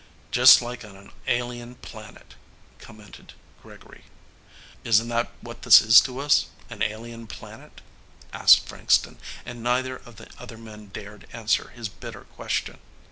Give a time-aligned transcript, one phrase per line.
[0.31, 2.33] "Just like on an alien planet,"
[2.79, 4.05] commented Gregory.
[4.83, 7.81] "Isn't that what this is to us an alien planet?"
[8.33, 12.79] asked Frankston, and neither of the other men dared answer his bitter question.